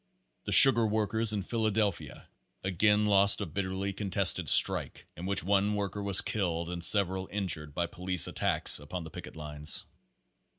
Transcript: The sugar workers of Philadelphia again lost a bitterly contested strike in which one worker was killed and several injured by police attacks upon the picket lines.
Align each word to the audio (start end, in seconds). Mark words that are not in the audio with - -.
The 0.45 0.51
sugar 0.51 0.83
workers 0.87 1.31
of 1.31 1.45
Philadelphia 1.45 2.27
again 2.63 3.05
lost 3.05 3.39
a 3.39 3.45
bitterly 3.45 3.93
contested 3.93 4.49
strike 4.49 5.05
in 5.15 5.27
which 5.27 5.43
one 5.43 5.75
worker 5.75 6.01
was 6.01 6.21
killed 6.21 6.71
and 6.71 6.83
several 6.83 7.29
injured 7.31 7.75
by 7.75 7.85
police 7.85 8.25
attacks 8.25 8.79
upon 8.79 9.03
the 9.03 9.11
picket 9.11 9.35
lines. 9.35 9.85